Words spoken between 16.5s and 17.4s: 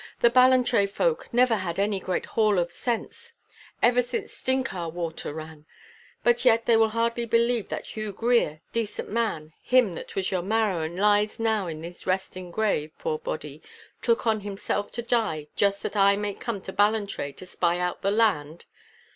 to Ballantrae